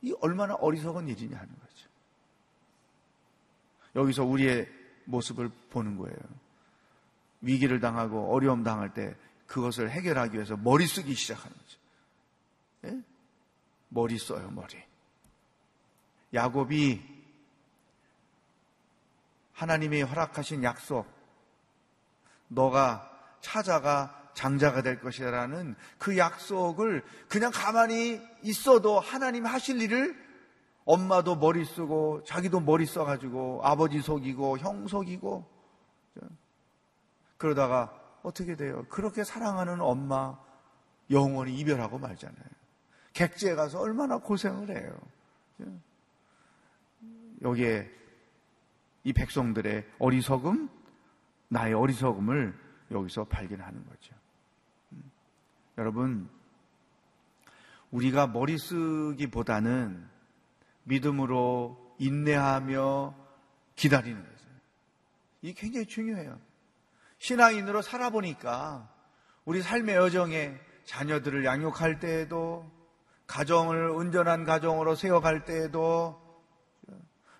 이 0.00 0.12
얼마나 0.20 0.54
어리석은 0.54 1.06
일이냐 1.06 1.36
하는 1.36 1.48
거예요. 1.48 1.62
여기서 3.94 4.24
우리의 4.24 4.68
모습을 5.04 5.50
보는 5.70 5.98
거예요. 5.98 6.16
위기를 7.42 7.78
당하고 7.78 8.34
어려움 8.34 8.64
당할 8.64 8.92
때 8.92 9.14
그것을 9.52 9.90
해결하기 9.90 10.34
위해서 10.34 10.56
머리 10.56 10.86
쓰기 10.86 11.14
시작하는 11.14 11.54
거죠. 11.54 11.78
예? 12.86 13.02
머리 13.90 14.18
써요, 14.18 14.50
머리. 14.50 14.82
야곱이 16.32 17.02
하나님이 19.52 20.00
허락하신 20.00 20.64
약속, 20.64 21.06
너가 22.48 23.10
찾아가 23.42 24.30
장자가 24.32 24.80
될 24.80 24.98
것이라는 25.00 25.76
그 25.98 26.16
약속을 26.16 27.04
그냥 27.28 27.52
가만히 27.52 28.22
있어도 28.42 29.00
하나님 29.00 29.44
하실 29.44 29.82
일을 29.82 30.16
엄마도 30.86 31.36
머리 31.36 31.66
쓰고 31.66 32.24
자기도 32.24 32.60
머리 32.60 32.86
써가지고 32.86 33.60
아버지 33.62 34.00
속이고 34.00 34.58
형 34.60 34.88
속이고 34.88 35.46
그러다가 37.36 38.01
어떻게 38.22 38.56
돼요? 38.56 38.84
그렇게 38.88 39.24
사랑하는 39.24 39.80
엄마 39.80 40.38
영원히 41.10 41.58
이별하고 41.58 41.98
말잖아요. 41.98 42.44
객지에 43.12 43.54
가서 43.54 43.80
얼마나 43.80 44.18
고생을 44.18 44.70
해요. 44.70 44.98
여기에 47.42 47.90
이 49.04 49.12
백성들의 49.12 49.86
어리석음, 49.98 50.68
나의 51.48 51.74
어리석음을 51.74 52.58
여기서 52.92 53.24
발견하는 53.24 53.84
거죠. 53.86 54.14
음. 54.92 55.10
여러분, 55.76 56.28
우리가 57.90 58.28
머리 58.28 58.56
쓰기보다는 58.58 60.08
믿음으로 60.84 61.96
인내하며 61.98 63.14
기다리는 63.76 64.20
거죠. 64.22 64.46
이게 65.42 65.52
굉장히 65.54 65.86
중요해요. 65.86 66.38
신앙인으로 67.22 67.82
살아보니까 67.82 68.88
우리 69.44 69.62
삶의 69.62 69.94
여정에 69.94 70.58
자녀들을 70.84 71.44
양육할 71.44 72.00
때에도 72.00 72.68
가정을 73.28 73.90
온전한 73.90 74.44
가정으로 74.44 74.96
세워갈 74.96 75.44
때에도 75.44 76.20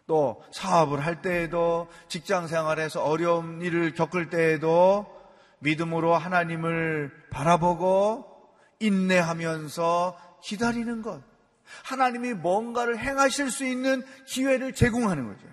또 0.07 0.45
사업을 0.53 1.05
할 1.05 1.21
때에도 1.21 1.89
직장 2.07 2.47
생활에서 2.47 3.03
어려운 3.03 3.61
일을 3.61 3.95
겪을 3.95 4.31
때에도 4.31 5.07
믿음으로 5.59 6.15
하나님을 6.15 7.13
바라보고 7.31 8.25
인내하면서 8.79 10.41
기다리는 10.45 11.03
것. 11.03 11.21
하나님이 11.85 12.35
뭔가를 12.35 12.99
행하실 12.99 13.51
수 13.51 13.65
있는 13.65 14.05
기회를 14.27 14.75
제공하는 14.75 15.27
거죠. 15.27 15.49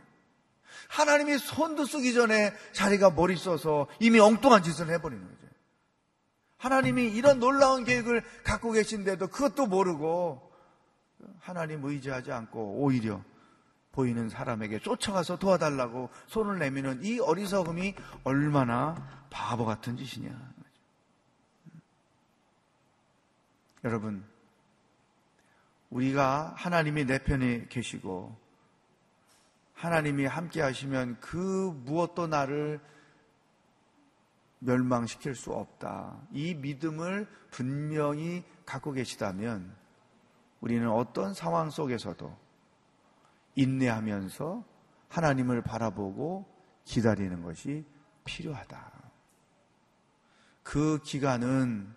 하나님이 0.90 1.38
손도 1.38 1.86
쓰기 1.86 2.14
전에 2.14 2.54
자기가 2.74 3.12
머리 3.12 3.38
써서 3.38 3.88
이미 4.00 4.20
엉뚱한 4.20 4.64
짓을 4.64 4.90
해버리는 4.90 5.24
거죠. 5.24 5.40
하나님이 6.58 7.12
이런 7.12 7.40
놀라운 7.40 7.86
계획을 7.86 8.24
갖고 8.44 8.72
계신데도 8.72 9.28
그것도 9.28 9.68
모르고 9.68 10.52
하나님 11.40 11.86
의지하지 11.86 12.32
않고 12.32 12.82
오히려 12.82 13.24
보이는 13.92 14.30
사람에게 14.30 14.80
쫓아가서 14.80 15.38
도와달라고 15.38 16.10
손을 16.28 16.58
내미는 16.58 17.04
이 17.04 17.20
어리석음이 17.20 17.96
얼마나 18.24 19.26
바보 19.30 19.66
같은 19.66 19.96
짓이냐. 19.96 20.30
여러분, 23.84 24.26
우리가 25.92 26.54
하나님이 26.58 27.06
내 27.06 27.20
편에 27.20 27.68
계시고 27.70 28.49
하나님이 29.80 30.26
함께 30.26 30.62
하시면 30.62 31.22
그 31.22 31.38
무엇도 31.86 32.28
나를 32.28 32.82
멸망시킬 34.60 35.36
수 35.36 35.54
없다. 35.54 36.18
이 36.34 36.54
믿음을 36.54 37.26
분명히 37.50 38.44
갖고 38.66 38.92
계시다면 38.92 39.74
우리는 40.60 40.90
어떤 40.92 41.34
상황 41.34 41.70
속에서도 41.70 42.38
인내하면서 43.56 44.66
하나님을 45.08 45.62
바라보고 45.62 46.46
기다리는 46.84 47.42
것이 47.42 47.86
필요하다. 48.26 48.92
그 50.62 51.00
기간은 51.04 51.96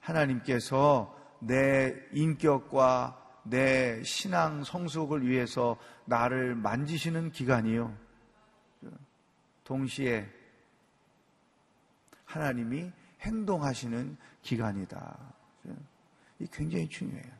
하나님께서 0.00 1.16
내 1.38 1.94
인격과 2.10 3.21
내 3.44 4.02
신앙 4.04 4.64
성숙을 4.64 5.26
위해서 5.26 5.76
나를 6.04 6.54
만지시는 6.54 7.32
기간이요. 7.32 7.94
동시에 9.64 10.28
하나님이 12.24 12.92
행동하시는 13.20 14.16
기간이다. 14.42 15.18
이 16.38 16.46
굉장히 16.50 16.88
중요해요. 16.88 17.32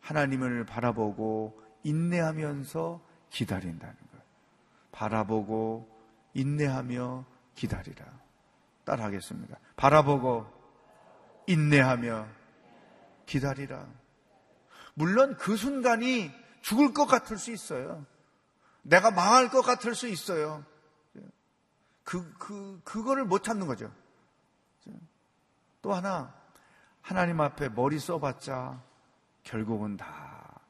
하나님을 0.00 0.66
바라보고 0.66 1.62
인내하면서 1.84 3.00
기다린다는 3.30 3.94
것. 3.94 4.22
바라보고 4.90 5.88
인내하며 6.34 7.24
기다리라. 7.54 8.04
따라하겠습니다. 8.84 9.58
바라보고 9.76 10.46
인내하며 11.46 12.26
기다리라. 13.26 13.86
물론 14.94 15.36
그 15.36 15.56
순간이 15.56 16.30
죽을 16.60 16.92
것 16.92 17.06
같을 17.06 17.38
수 17.38 17.50
있어요. 17.50 18.04
내가 18.82 19.10
망할 19.10 19.48
것 19.48 19.62
같을 19.62 19.94
수 19.94 20.08
있어요. 20.08 20.64
그, 22.04 22.32
그, 22.38 22.80
그거를 22.84 23.24
못 23.24 23.42
참는 23.44 23.66
거죠. 23.66 23.92
또 25.80 25.92
하나, 25.92 26.34
하나님 27.00 27.40
앞에 27.40 27.68
머리 27.68 27.98
써봤자 27.98 28.82
결국은 29.42 29.96
다 29.96 30.60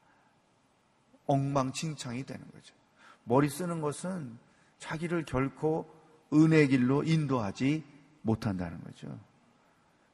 엉망진창이 1.25 2.25
되는 2.25 2.49
거죠. 2.51 2.75
머리 3.23 3.49
쓰는 3.49 3.81
것은 3.81 4.37
자기를 4.79 5.25
결코 5.25 5.89
은혜 6.33 6.67
길로 6.67 7.03
인도하지 7.03 7.85
못한다는 8.21 8.83
거죠. 8.83 9.19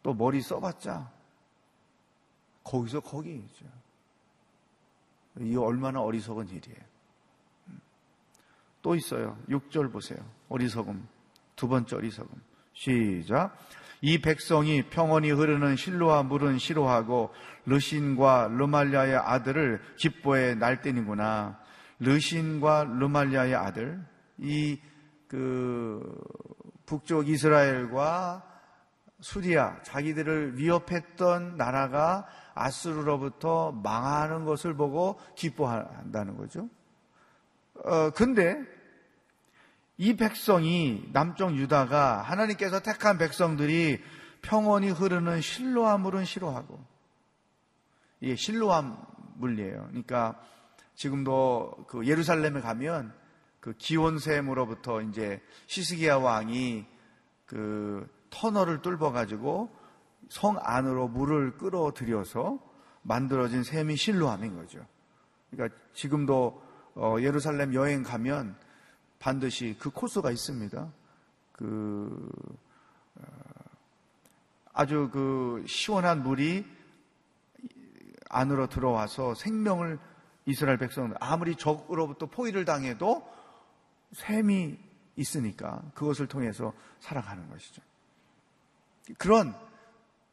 또 0.03 0.13
머리 0.13 0.41
써봤자 0.41 1.11
거기서 2.63 2.99
거기죠. 2.99 3.65
이 5.39 5.55
얼마나 5.55 6.01
어리석은 6.01 6.47
일이에요. 6.49 6.79
또 8.81 8.95
있어요. 8.95 9.37
6절 9.49 9.91
보세요. 9.91 10.19
어리석음. 10.49 11.07
두 11.55 11.67
번째 11.67 11.95
어리석음. 11.95 12.29
시작. 12.73 13.57
이 14.01 14.21
백성이 14.21 14.83
평원이 14.83 15.31
흐르는 15.31 15.75
실로와 15.75 16.23
물은 16.23 16.57
싫어하고 16.57 17.33
르신과 17.65 18.49
르말리아의 18.57 19.15
아들을 19.17 19.81
기뻐해 19.97 20.55
날때니구나. 20.55 21.59
르신과 21.99 22.85
르말리아의 22.99 23.55
아들. 23.55 24.03
이 24.37 24.79
그 25.29 26.01
북쪽 26.87 27.29
이스라엘과 27.29 28.43
수리아 29.21 29.79
자기들을 29.83 30.57
위협했던 30.57 31.55
나라가 31.55 32.25
아수르로부터 32.59 33.71
망하는 33.71 34.43
것을 34.43 34.75
보고 34.75 35.19
기뻐한다는 35.35 36.37
거죠. 36.37 36.67
어, 37.85 38.09
근데 38.11 38.61
이 39.97 40.15
백성이 40.15 41.09
남쪽 41.13 41.55
유다가 41.55 42.21
하나님께서 42.21 42.81
택한 42.81 43.17
백성들이 43.17 44.01
평온이 44.41 44.89
흐르는 44.89 45.41
물은 45.99 46.25
싫어하고 46.25 46.79
이게 48.21 48.35
실로암 48.35 48.97
물이에요. 49.35 49.87
그러니까 49.89 50.39
지금도 50.95 51.85
그 51.87 52.05
예루살렘에 52.05 52.59
가면 52.59 53.13
그 53.61 53.73
기온샘으로부터 53.77 55.01
이제 55.01 55.41
시스기야 55.67 56.17
왕이 56.17 56.85
그 57.45 58.09
터널을 58.29 58.81
뚫어 58.81 59.11
가지고 59.11 59.73
성 60.29 60.57
안으로 60.59 61.07
물을 61.07 61.57
끌어들여서 61.57 62.59
만들어진 63.01 63.63
샘이 63.63 63.95
실로암인 63.97 64.55
거죠. 64.55 64.85
그러니까 65.51 65.77
지금도 65.93 66.61
어, 66.95 67.15
예루살렘 67.19 67.73
여행 67.73 68.03
가면 68.03 68.55
반드시 69.17 69.75
그 69.79 69.89
코스가 69.89 70.31
있습니다. 70.31 70.91
그 71.51 72.29
어, 73.15 73.21
아주 74.73 75.09
그 75.11 75.63
시원한 75.67 76.23
물이 76.23 76.65
안으로 78.29 78.67
들어와서 78.67 79.33
생명을 79.33 79.99
이스라엘 80.45 80.77
백성들 80.77 81.17
아무리 81.19 81.55
적으로부터 81.55 82.27
포위를 82.27 82.65
당해도 82.65 83.27
샘이 84.13 84.77
있으니까 85.15 85.81
그것을 85.95 86.27
통해서 86.27 86.73
살아가는 86.99 87.49
것이죠. 87.49 87.81
그런 89.17 89.55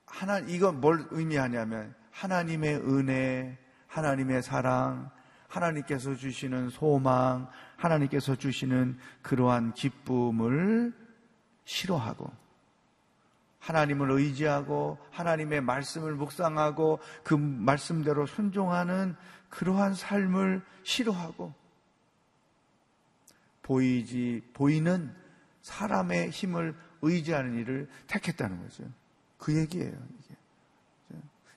하나 0.07 0.39
이건 0.39 0.81
뭘 0.81 1.07
의미하냐면 1.11 1.95
하나님의 2.11 2.77
은혜, 2.77 3.59
하나님의 3.89 4.43
사랑, 4.43 5.11
하나님께서 5.49 6.15
주시는 6.15 6.71
소망, 6.71 7.49
하나님께서 7.77 8.37
주시는 8.37 8.99
그러한 9.23 9.75
기쁨을 9.75 10.95
싫어하고 11.65 12.33
하나님을 13.59 14.13
의지하고 14.13 14.99
하나님의 15.11 15.61
말씀을 15.61 16.15
묵상하고 16.15 17.01
그 17.25 17.35
말씀대로 17.35 18.27
순종하는 18.27 19.17
그러한 19.51 19.95
삶을 19.95 20.63
싫어하고 20.85 21.53
보이지 23.63 24.49
보이는 24.53 25.13
사람의 25.63 26.31
힘을 26.31 26.77
의지하는 27.03 27.59
일을 27.59 27.89
택했다는 28.07 28.63
거죠. 28.63 28.85
그 29.47 29.55
얘기예요. 29.55 29.93
이게. 29.93 30.35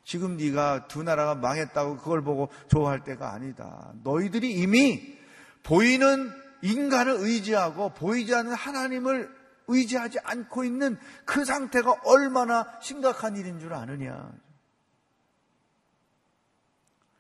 지금 0.04 0.38
네가 0.38 0.88
두 0.88 1.02
나라가 1.02 1.34
망했다고 1.34 1.98
그걸 1.98 2.22
보고 2.22 2.50
좋아할 2.68 3.04
때가 3.04 3.34
아니다. 3.34 3.92
너희들이 4.04 4.54
이미 4.54 5.18
보이는 5.64 6.32
인간을 6.62 7.16
의지하고 7.18 7.96
보이지 7.96 8.36
않는 8.36 8.54
하나님을 8.54 9.36
의지하지 9.66 10.20
않고 10.24 10.66
있는 10.66 11.00
그 11.26 11.46
상태가 11.46 11.96
얼마나 12.06 12.80
심각한 12.80 13.36
일인 13.36 13.58
줄 13.58 13.74
아느냐. 13.74 14.34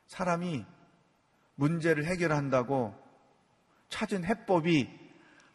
사람이 0.06 0.68
문제를 1.56 2.06
해결한다고 2.06 2.94
찾은 3.90 4.24
해법이 4.24 4.99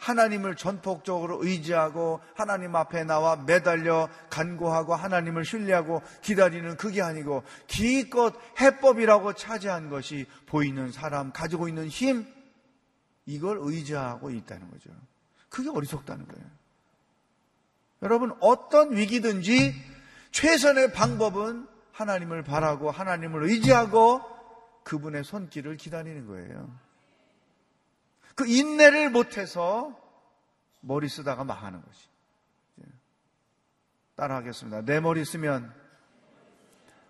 하나님을 0.05 0.55
전폭적으로 0.55 1.43
의지하고 1.43 2.21
하나님 2.35 2.77
앞에 2.77 3.05
나와 3.05 3.37
매달려 3.37 4.11
간구하고 4.29 4.95
하나님을 4.95 5.47
신뢰하고 5.47 6.03
기다리는 6.21 6.77
그게 6.77 7.01
아니고 7.01 7.43
기껏 7.67 8.35
해법이라고 8.61 9.33
차지한 9.33 9.89
것이 9.89 10.27
보이는 10.45 10.93
사람 10.93 11.33
가지고 11.33 11.69
있는 11.69 11.89
힘 11.89 12.27
이걸 13.25 13.59
의지하고 13.63 14.31
있다는 14.31 14.71
거죠. 14.71 14.91
그게 15.49 15.71
어리석다는 15.71 16.29
거예요. 16.29 16.47
여러분 18.03 18.37
어떤 18.41 18.95
위기든지 18.95 19.75
최선의 20.33 20.93
방법은 20.93 21.67
하나님을 21.93 22.43
바라고 22.43 22.91
하나님을 22.91 23.45
의지하고 23.45 24.21
그분의 24.83 25.25
손길을 25.25 25.79
기다리는 25.79 26.27
거예요. 26.27 26.84
그 28.35 28.47
인내를 28.47 29.11
못해서 29.11 29.99
머리 30.81 31.09
쓰다가 31.09 31.45
망하는 31.45 31.83
것이. 31.83 32.09
따라하겠습니다. 34.17 34.83
내 34.83 35.01
머리 35.01 35.25
쓰면 35.25 35.73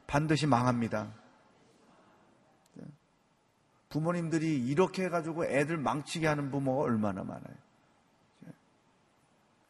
반드시 0.06 0.46
망합니다. 0.46 1.12
부모님들이 3.88 4.66
이렇게 4.66 5.04
해가지고 5.04 5.46
애들 5.46 5.76
망치게 5.76 6.26
하는 6.26 6.50
부모가 6.50 6.82
얼마나 6.82 7.22
많아요. 7.22 7.56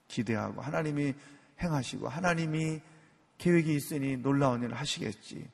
기대하고 0.09 0.63
하나님이 0.63 1.15
행하시고 1.61 2.09
하나님이 2.09 2.81
계획이 3.39 3.75
있으니 3.75 4.17
놀라운 4.17 4.63
일을 4.63 4.75
하시겠지. 4.75 5.51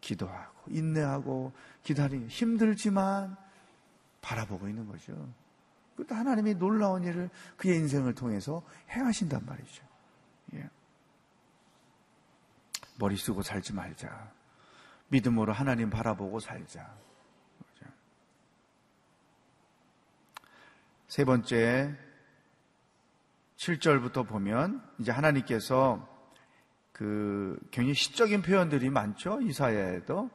기도하고 0.00 0.70
인내하고 0.70 1.52
기다리 1.82 2.26
힘들지만 2.28 3.36
바라보고 4.20 4.68
있는 4.68 4.86
거죠. 4.86 5.28
그때 5.96 6.14
하나님이 6.14 6.54
놀라운 6.54 7.02
일을 7.04 7.28
그의 7.56 7.78
인생을 7.78 8.14
통해서 8.14 8.62
행하신단 8.90 9.44
말이죠. 9.44 9.84
예. 10.54 10.68
머리 12.98 13.16
쓰고 13.16 13.42
살지 13.42 13.74
말자. 13.74 14.32
믿음으로 15.08 15.52
하나님 15.52 15.90
바라보고 15.90 16.40
살자. 16.40 16.94
세 21.08 21.24
번째, 21.24 21.96
7절부터 23.56 24.28
보면 24.28 24.86
이제 24.98 25.10
하나님께서 25.10 26.06
그 26.92 27.58
굉장히 27.70 27.94
시적인 27.94 28.42
표현들이 28.42 28.90
많죠. 28.90 29.40
이사야에도 29.40 30.30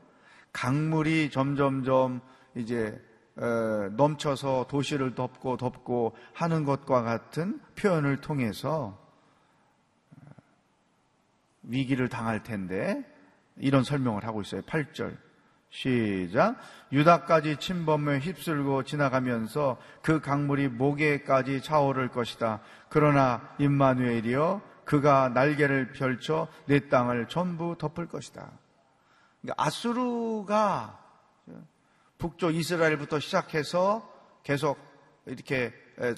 강물이 0.51 1.29
점점점 1.29 2.21
이제 2.55 2.99
넘쳐서 3.35 4.67
도시를 4.69 5.15
덮고 5.15 5.57
덮고 5.57 6.15
하는 6.33 6.65
것과 6.65 7.01
같은 7.01 7.59
표현을 7.75 8.21
통해서 8.21 8.99
위기를 11.63 12.09
당할 12.09 12.43
텐데 12.43 13.03
이런 13.57 13.83
설명을 13.83 14.25
하고 14.25 14.41
있어요. 14.41 14.61
8절. 14.61 15.17
시작. 15.69 16.57
유다까지 16.91 17.57
침범에 17.57 18.19
휩쓸고 18.19 18.83
지나가면서 18.83 19.77
그 20.03 20.19
강물이 20.21 20.67
목에까지 20.67 21.63
차오를 21.63 22.09
것이다. 22.09 22.59
그러나 22.89 23.41
임마누엘이여 23.57 24.61
그가 24.85 25.29
날개를 25.29 25.93
펼쳐 25.93 26.47
내 26.67 26.89
땅을 26.89 27.27
전부 27.27 27.75
덮을 27.79 28.07
것이다. 28.07 28.51
그러니까 29.41 29.63
아수르가 29.63 31.02
북쪽 32.23 32.55
이스라엘부터 32.55 33.19
시작해서 33.19 34.09
계속 34.43 34.79
이렇게 35.25 35.73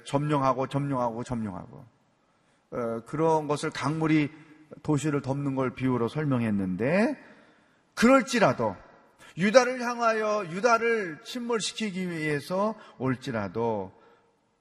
점령하고 0.06 0.68
점령하고 0.68 1.24
점령하고 1.24 1.84
어, 2.72 3.02
그런 3.08 3.48
것을 3.48 3.72
강물이 3.72 4.32
도시를 4.84 5.24
덮는 5.24 5.56
걸 5.56 5.74
비유로 5.74 6.08
설명했는데 6.08 7.18
그럴지라도 7.96 8.76
유다를 9.38 9.82
향하여 9.82 10.46
유다를 10.52 11.22
침몰시키기 11.24 12.12
위해서 12.12 12.76
올지라도 13.00 13.92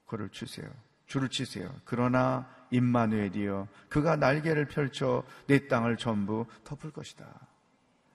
그를 0.06 0.30
주세요. 0.30 0.66
줄을 1.04 1.28
치세요. 1.28 1.70
그러나 1.84 2.48
임마누엘이여 2.70 3.68
그가 3.90 4.16
날개를 4.16 4.66
펼쳐 4.66 5.22
내 5.46 5.68
땅을 5.68 5.98
전부 5.98 6.46
덮을 6.64 6.90
것이다. 6.90 7.26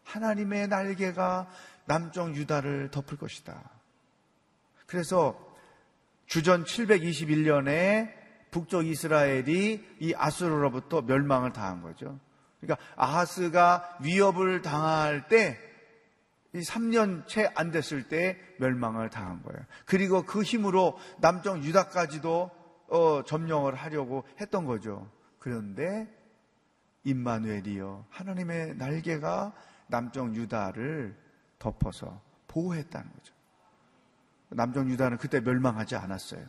하나님의 0.10 0.68
날개가 0.68 1.48
남쪽 1.90 2.36
유다를 2.36 2.92
덮을 2.92 3.18
것이다. 3.18 3.68
그래서 4.86 5.36
주전 6.28 6.64
721년에 6.64 8.14
북쪽 8.52 8.86
이스라엘이 8.86 9.98
이 10.00 10.14
아수르로부터 10.16 11.02
멸망을 11.02 11.52
당한 11.52 11.82
거죠. 11.82 12.20
그러니까 12.62 12.86
아하스가 12.96 13.98
위협을 14.04 14.62
당할 14.62 15.28
때, 15.30 15.58
이 16.54 16.60
3년 16.60 17.26
채 17.26 17.50
안 17.56 17.72
됐을 17.72 18.08
때 18.08 18.38
멸망을 18.60 19.10
당한 19.10 19.42
거예요. 19.42 19.60
그리고 19.86 20.22
그 20.22 20.44
힘으로 20.44 20.96
남쪽 21.20 21.64
유다까지도 21.64 22.52
어, 22.90 23.24
점령을 23.24 23.74
하려고 23.74 24.26
했던 24.40 24.66
거죠. 24.66 25.10
그런데 25.40 26.08
임마누엘이요 27.04 28.06
하나님의 28.10 28.76
날개가 28.76 29.54
남쪽 29.88 30.36
유다를 30.36 31.29
덮어서 31.60 32.22
보호했다는 32.48 33.12
거죠. 33.14 33.34
남쪽 34.50 34.90
유다는 34.90 35.18
그때 35.18 35.40
멸망하지 35.40 35.96
않았어요. 35.96 36.46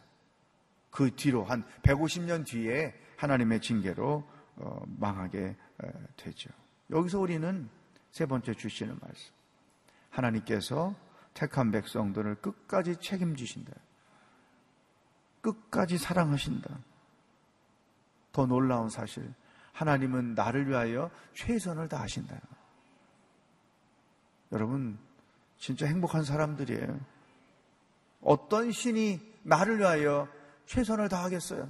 그 0.90 1.14
뒤로 1.14 1.44
한 1.44 1.64
150년 1.83 2.46
뒤에 2.46 2.94
하나님의 3.16 3.61
징계로 3.61 4.25
어, 4.57 4.83
망하게 4.99 5.57
되죠. 6.16 6.51
여기서 6.90 7.20
우리는 7.20 7.68
세 8.11 8.27
번째 8.27 8.55
주시는 8.55 8.99
말씀. 9.01 9.33
하나님께서 10.11 10.94
택한 11.35 11.70
백성들을 11.70 12.37
끝까지 12.37 12.96
책임지신다. 12.96 13.73
끝까지 15.40 15.99
사랑하신다. 15.99 16.79
더 18.33 18.46
놀라운 18.46 18.88
사실. 18.88 19.33
하나님은 19.73 20.35
나를 20.35 20.68
위하여 20.68 21.11
최선을 21.35 21.88
다하신다. 21.88 22.38
여러분, 24.53 24.99
진짜 25.59 25.87
행복한 25.87 26.25
사람들이에요. 26.25 26.99
어떤 28.23 28.73
신이 28.73 29.21
나를 29.43 29.79
위하여 29.79 30.29
최선을 30.67 31.09
다하겠어요? 31.09 31.69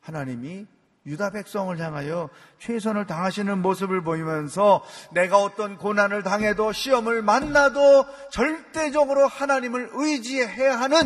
하나님이 0.00 0.66
유다 1.06 1.30
백성을 1.30 1.78
향하여 1.78 2.30
최선을 2.58 3.06
당하시는 3.06 3.58
모습을 3.60 4.02
보이면서 4.02 4.84
내가 5.12 5.38
어떤 5.38 5.76
고난을 5.76 6.22
당해도 6.22 6.72
시험을 6.72 7.22
만나도 7.22 8.06
절대적으로 8.30 9.26
하나님을 9.26 9.90
의지해야 9.92 10.80
하는 10.80 10.98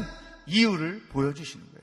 이유를 0.47 1.09
보여주시는 1.11 1.67
거예요. 1.67 1.78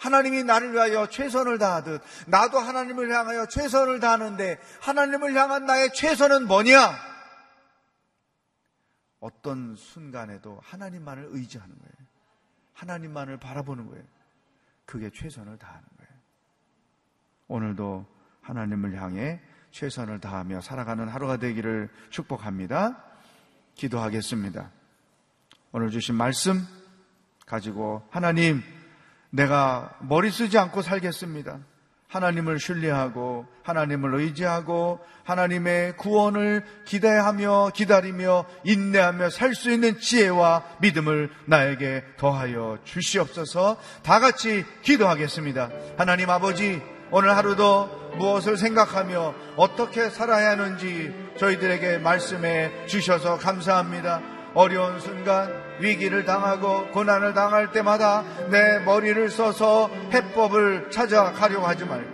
하나님이 0.00 0.44
나를 0.44 0.72
위하여 0.72 1.06
최선을 1.06 1.58
다하듯 1.58 2.02
나도 2.26 2.58
하나님을 2.58 3.10
향하여 3.10 3.46
최선을 3.46 4.00
다하는데 4.00 4.58
하나님을 4.80 5.34
향한 5.34 5.66
나의 5.66 5.92
최선은 5.92 6.46
뭐냐? 6.46 6.98
어떤 9.20 9.76
순간에도 9.76 10.58
하나님만을 10.62 11.28
의지하는 11.32 11.76
거예요. 11.78 11.92
하나님만을 12.72 13.36
바라보는 13.36 13.88
거예요. 13.88 14.02
그게 14.86 15.10
최선을 15.10 15.58
다하는 15.58 15.84
거예요. 15.98 16.10
오늘도 17.48 18.06
하나님을 18.40 19.00
향해 19.00 19.38
최선을 19.70 20.20
다하며 20.20 20.62
살아가는 20.62 21.06
하루가 21.08 21.36
되기를 21.36 21.90
축복합니다. 22.08 23.04
기도하겠습니다. 23.74 24.70
오늘 25.72 25.90
주신 25.90 26.14
말씀 26.14 26.66
가지고 27.44 28.08
하나님 28.10 28.79
내가 29.30 29.94
머리 30.00 30.30
쓰지 30.30 30.58
않고 30.58 30.82
살겠습니다. 30.82 31.58
하나님을 32.08 32.58
신뢰하고 32.58 33.46
하나님을 33.62 34.16
의지하고 34.16 34.98
하나님의 35.22 35.96
구원을 35.96 36.64
기대하며 36.84 37.70
기다리며 37.72 38.46
인내하며 38.64 39.30
살 39.30 39.54
수 39.54 39.70
있는 39.70 40.00
지혜와 40.00 40.64
믿음을 40.80 41.30
나에게 41.46 42.02
더하여 42.16 42.78
주시옵소서 42.84 43.76
다 44.02 44.18
같이 44.18 44.64
기도하겠습니다. 44.82 45.70
하나님 45.98 46.30
아버지 46.30 46.82
오늘 47.12 47.36
하루도 47.36 48.14
무엇을 48.18 48.56
생각하며 48.56 49.34
어떻게 49.56 50.10
살아야 50.10 50.50
하는지 50.50 51.14
저희들에게 51.38 51.98
말씀해 51.98 52.86
주셔서 52.86 53.38
감사합니다. 53.38 54.20
어려운 54.54 54.98
순간 54.98 55.69
위기를 55.80 56.24
당하고 56.24 56.88
고난을 56.90 57.34
당할 57.34 57.72
때마다 57.72 58.24
내 58.50 58.78
머리를 58.80 59.30
써서 59.30 59.90
해법을 60.12 60.90
찾아가려고 60.90 61.66
하지 61.66 61.84
말고 61.84 62.10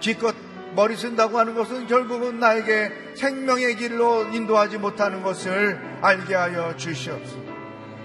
기껏 0.00 0.34
머리 0.74 0.94
쓴다고 0.94 1.38
하는 1.38 1.54
것은 1.54 1.86
결국은 1.86 2.38
나에게 2.38 2.92
생명의 3.14 3.76
길로 3.76 4.24
인도하지 4.24 4.78
못하는 4.78 5.22
것을 5.22 5.80
알게 6.02 6.34
하여 6.34 6.76
주시옵소서. 6.76 7.38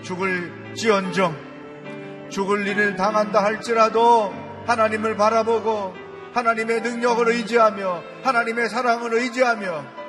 죽을 0.01 0.73
지언정 0.75 1.51
죽을 2.29 2.65
일을 2.65 2.95
당한다 2.95 3.43
할지라도 3.43 4.33
하나님을 4.65 5.17
바라보고 5.17 5.93
하나님의 6.33 6.81
능력을 6.81 7.27
의지하며 7.27 8.03
하나님의 8.23 8.69
사랑을 8.69 9.13
의지하며 9.15 10.00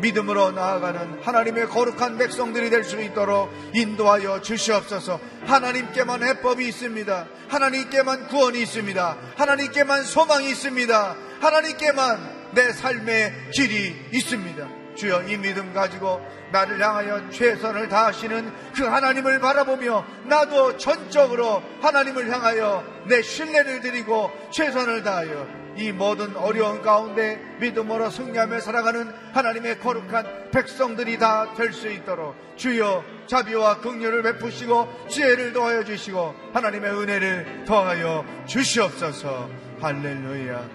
믿음으로 0.00 0.52
나아가는 0.52 1.20
하나님의 1.22 1.66
거룩한 1.68 2.18
백성들이 2.18 2.70
될 2.70 2.84
수 2.84 3.00
있도록 3.00 3.52
인도하여 3.74 4.40
주시옵소서. 4.40 5.20
하나님께만 5.44 6.22
해법이 6.22 6.66
있습니다. 6.68 7.26
하나님께만 7.48 8.28
구원이 8.28 8.60
있습니다. 8.62 9.16
하나님께만 9.36 10.04
소망이 10.04 10.48
있습니다. 10.50 11.16
하나님께만 11.40 12.38
내 12.52 12.72
삶의 12.72 13.50
길이 13.52 13.94
있습니다. 14.12 14.68
주여 14.94 15.22
이 15.28 15.36
믿음 15.36 15.72
가지고 15.72 16.20
나를 16.50 16.82
향하여 16.82 17.30
최선을 17.30 17.88
다하시는 17.88 18.52
그 18.74 18.84
하나님을 18.84 19.38
바라보며 19.38 20.04
나도 20.24 20.76
전적으로 20.76 21.62
하나님을 21.80 22.32
향하여 22.32 22.82
내 23.06 23.22
신뢰를 23.22 23.80
드리고 23.80 24.30
최선을 24.50 25.02
다하여 25.02 25.46
이 25.78 25.92
모든 25.92 26.36
어려운 26.36 26.82
가운데 26.82 27.40
믿음으로 27.60 28.10
승리하며 28.10 28.60
살아가는 28.60 29.12
하나님의 29.32 29.78
거룩한 29.78 30.50
백성들이 30.50 31.18
다 31.18 31.54
될 31.56 31.72
수 31.72 31.88
있도록 31.88 32.34
주여 32.56 33.04
자비와 33.26 33.78
긍휼을 33.80 34.22
베푸시고 34.22 35.06
지혜를 35.08 35.52
더하여 35.52 35.84
주시고 35.84 36.34
하나님의 36.52 36.90
은혜를 36.90 37.64
더하여 37.66 38.24
주시옵소서. 38.46 39.48
할렐루야. 39.80 40.68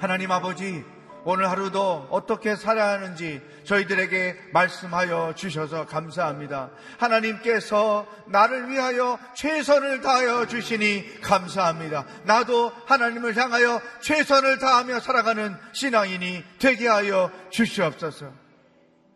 하나님 0.00 0.32
아버지 0.32 0.84
오늘 1.24 1.50
하루도 1.50 2.08
어떻게 2.10 2.56
살아야 2.56 2.92
하는지 2.94 3.42
저희들에게 3.64 4.50
말씀하여 4.52 5.34
주셔서 5.36 5.86
감사합니다. 5.86 6.70
하나님께서 6.98 8.06
나를 8.26 8.70
위하여 8.70 9.18
최선을 9.34 10.00
다하여 10.00 10.46
주시니 10.46 11.20
감사합니다. 11.20 12.06
나도 12.24 12.72
하나님을 12.86 13.36
향하여 13.36 13.80
최선을 14.00 14.58
다하며 14.58 15.00
살아가는 15.00 15.56
신앙인이 15.72 16.44
되게 16.58 16.88
하여 16.88 17.30
주시옵소서. 17.50 18.32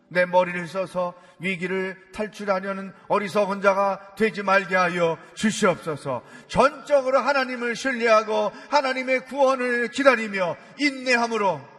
내 0.09 0.27
머리를 0.27 0.67
써서 0.69 1.15
위기를 1.41 1.97
탈출하려는 2.13 2.93
어리석은 3.09 3.61
자가 3.61 4.15
되지 4.17 4.43
말게 4.43 4.77
하여 4.77 5.19
주시옵소서. 5.35 6.23
전적으로 6.49 7.19
하나님을 7.19 7.75
신뢰하고 7.75 8.53
하나님의 8.71 9.25
구원을 9.27 9.89
기다리며 9.89 10.57
인내함으로 10.79 11.74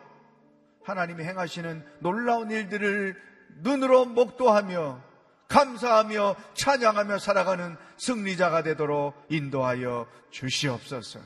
하나님이 0.85 1.23
행하시는 1.23 1.83
놀라운 1.99 2.51
일들을 2.51 3.15
눈으로 3.61 4.05
목도하며 4.05 5.01
감사하며 5.47 6.35
찬양하며 6.53 7.19
살아가는 7.19 7.75
승리자가 7.97 8.63
되도록 8.63 9.15
인도하여 9.29 10.07
주시옵소서. 10.31 11.19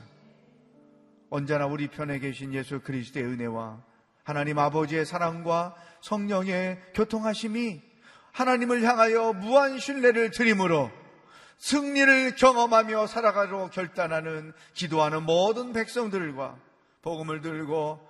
언제나 1.30 1.66
우리 1.66 1.88
편에 1.88 2.18
계신 2.18 2.52
예수 2.54 2.80
그리스도의 2.80 3.24
은혜와 3.24 3.82
하나님 4.24 4.58
아버지의 4.58 5.06
사랑과 5.06 5.74
성령의 6.00 6.80
교통하심이 6.94 7.82
하나님을 8.32 8.82
향하여 8.82 9.32
무한 9.32 9.78
신뢰를 9.78 10.30
드림으로 10.30 10.90
승리를 11.58 12.36
경험하며 12.36 13.06
살아가도록 13.06 13.70
결단하는 13.70 14.52
기도하는 14.72 15.24
모든 15.24 15.72
백성들과 15.72 16.56
복음을 17.02 17.40
들고 17.40 18.09